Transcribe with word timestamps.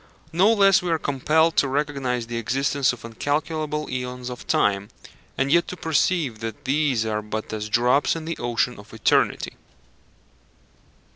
No 0.33 0.51
less 0.51 0.81
are 0.81 0.93
we 0.93 0.97
compelled 0.97 1.55
to 1.57 1.67
recognize 1.67 2.25
the 2.25 2.37
existence 2.39 2.91
of 2.91 3.05
incalculable 3.05 3.85
æons 3.85 4.31
of 4.31 4.47
time, 4.47 4.89
and 5.37 5.51
yet 5.51 5.67
to 5.67 5.77
perceive 5.77 6.39
that 6.39 6.65
these 6.65 7.05
are 7.05 7.21
but 7.21 7.53
as 7.53 7.69
drops 7.69 8.15
in 8.15 8.25
the 8.25 8.39
ocean 8.39 8.79
of 8.79 8.95
eternity. 8.95 9.53